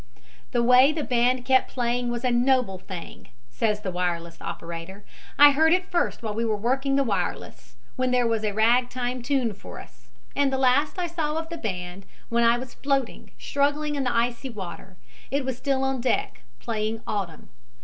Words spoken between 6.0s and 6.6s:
while we were